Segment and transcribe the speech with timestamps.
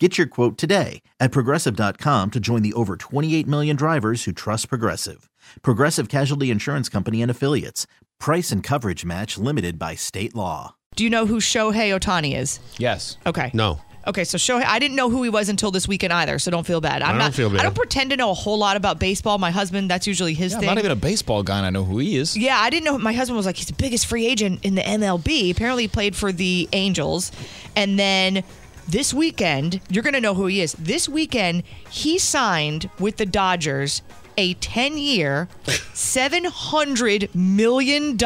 [0.00, 4.68] Get your quote today at progressive.com to join the over 28 million drivers who trust
[4.68, 5.30] Progressive.
[5.62, 7.86] Progressive Casualty Insurance Company and Affiliates.
[8.18, 10.74] Price and coverage match limited by state law.
[10.96, 12.58] Do you know who Shohei Ohtani is?
[12.76, 13.18] Yes.
[13.24, 13.52] Okay.
[13.54, 13.80] No.
[14.06, 16.66] Okay, so Shohei, I didn't know who he was until this weekend either, so don't
[16.66, 17.00] feel bad.
[17.00, 17.60] I'm I don't not, feel bad.
[17.60, 19.38] I don't pretend to know a whole lot about baseball.
[19.38, 20.68] My husband, that's usually his Yeah, I'm thing.
[20.70, 22.36] not even a baseball guy, and I know who he is.
[22.36, 22.98] yeah, I didn't know.
[22.98, 25.52] My husband was like, he's the biggest free agent in the MLB.
[25.52, 27.30] Apparently, he played for the Angels.
[27.76, 28.42] And then
[28.88, 30.72] this weekend, you're going to know who he is.
[30.74, 34.02] This weekend, he signed with the Dodgers
[34.36, 38.16] a 10 year, $700 million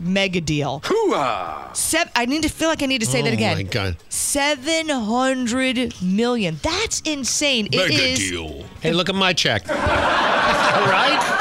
[0.00, 0.82] mega deal.
[1.74, 3.56] Sev- I need to feel like I need to say that Oh, again.
[3.58, 3.96] my God.
[4.08, 6.58] Seven hundred million.
[6.62, 7.68] That's insane.
[7.70, 8.18] It is.
[8.18, 8.64] Deal.
[8.80, 9.68] Hey, look at my check.
[9.68, 11.33] right?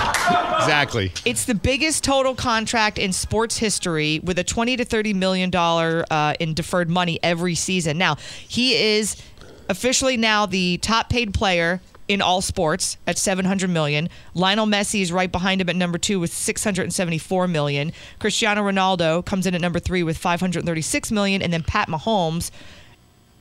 [0.64, 1.11] Exactly.
[1.25, 6.05] It's the biggest total contract in sports history, with a twenty to thirty million dollar
[6.09, 7.97] uh, in deferred money every season.
[7.97, 8.16] Now
[8.47, 9.22] he is
[9.70, 14.09] officially now the top paid player in all sports at 700 million.
[14.33, 17.94] Lionel Messi is right behind him at number 2 with 674 million.
[18.20, 22.52] Cristiano Ronaldo comes in at number 3 with 536 million and then Pat Mahomes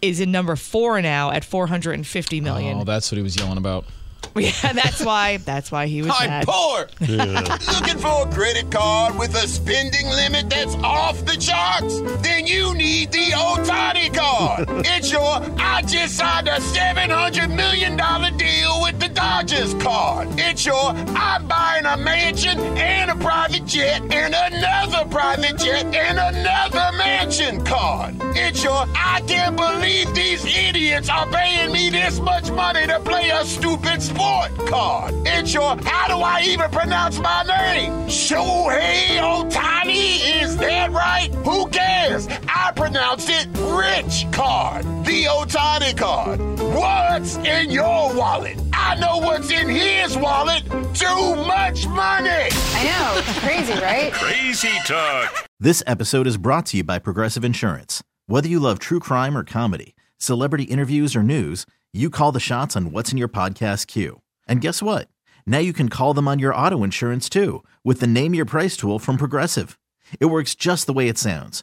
[0.01, 2.79] is in number 4 now at 450 million.
[2.79, 3.85] Oh, that's what he was yelling about.
[4.35, 6.47] Yeah, that's why that's why he was I'm mad.
[6.49, 6.89] poor.
[7.01, 12.01] Looking for a credit card with a spending limit that's off the charts?
[12.23, 14.32] Then you need the Ohtani card.
[14.69, 17.97] It's your I just signed a $700 million
[18.37, 20.29] deal with the Dodgers card.
[20.39, 26.19] It's your I'm buying a mansion and a private jet and another private jet and
[26.19, 28.15] another mansion card.
[28.37, 33.31] It's your I can't believe these idiots are paying me this much money to play
[33.31, 35.15] a stupid sport card.
[35.27, 37.93] It's your how do I even pronounce my name?
[38.07, 41.31] Shohei Ohtani, is that right?
[41.45, 41.69] Who
[42.13, 42.29] cares?
[42.49, 44.85] I pronounced it rich card.
[45.05, 46.41] The Ohtani card.
[46.61, 48.59] What's in your wallet?
[48.73, 50.65] I know what's in his wallet.
[50.95, 52.49] Too much money.
[52.75, 53.15] I know.
[53.19, 54.13] It's crazy, right?
[54.15, 55.47] Crazy Talk.
[55.61, 58.03] This episode is brought to you by Progressive Insurance.
[58.27, 62.77] Whether you love true crime or comedy, celebrity interviews or news, you call the shots
[62.77, 64.21] on what's in your podcast queue.
[64.49, 65.09] And guess what?
[65.47, 68.77] Now you can call them on your auto insurance too with the Name Your Price
[68.77, 69.79] tool from Progressive.
[70.21, 71.63] It works just the way it sounds.